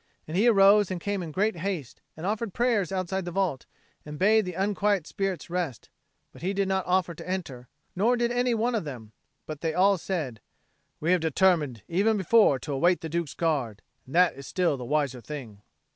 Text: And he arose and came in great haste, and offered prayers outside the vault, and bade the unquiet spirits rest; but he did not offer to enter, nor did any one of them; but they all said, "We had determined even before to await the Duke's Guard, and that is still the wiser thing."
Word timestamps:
And 0.27 0.35
he 0.35 0.47
arose 0.47 0.89
and 0.89 0.99
came 0.99 1.21
in 1.21 1.29
great 1.31 1.57
haste, 1.57 2.01
and 2.17 2.25
offered 2.25 2.55
prayers 2.55 2.91
outside 2.91 3.23
the 3.23 3.29
vault, 3.29 3.67
and 4.03 4.17
bade 4.17 4.45
the 4.45 4.55
unquiet 4.55 5.05
spirits 5.05 5.47
rest; 5.47 5.91
but 6.31 6.41
he 6.41 6.53
did 6.53 6.67
not 6.67 6.87
offer 6.87 7.13
to 7.13 7.29
enter, 7.29 7.67
nor 7.95 8.17
did 8.17 8.31
any 8.31 8.55
one 8.55 8.73
of 8.73 8.83
them; 8.83 9.11
but 9.45 9.61
they 9.61 9.75
all 9.75 9.99
said, 9.99 10.41
"We 10.99 11.11
had 11.11 11.21
determined 11.21 11.83
even 11.87 12.17
before 12.17 12.57
to 12.61 12.73
await 12.73 13.01
the 13.01 13.09
Duke's 13.09 13.35
Guard, 13.35 13.83
and 14.07 14.15
that 14.15 14.33
is 14.33 14.47
still 14.47 14.75
the 14.75 14.85
wiser 14.85 15.21
thing." 15.21 15.61